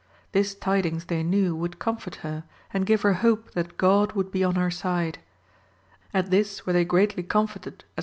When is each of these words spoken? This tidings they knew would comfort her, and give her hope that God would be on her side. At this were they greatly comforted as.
This 0.31 0.55
tidings 0.55 1.05
they 1.05 1.21
knew 1.21 1.55
would 1.55 1.77
comfort 1.77 2.15
her, 2.25 2.43
and 2.73 2.87
give 2.87 3.03
her 3.03 3.13
hope 3.13 3.51
that 3.51 3.77
God 3.77 4.13
would 4.13 4.31
be 4.31 4.43
on 4.43 4.55
her 4.55 4.71
side. 4.71 5.19
At 6.11 6.31
this 6.31 6.65
were 6.65 6.73
they 6.73 6.85
greatly 6.85 7.21
comforted 7.21 7.83
as. 7.95 7.99